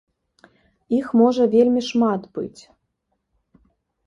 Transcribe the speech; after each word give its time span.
Іх 0.99 1.11
можа 1.21 1.43
вельмі 1.55 1.81
шмат 1.89 2.21
быць! 2.39 2.61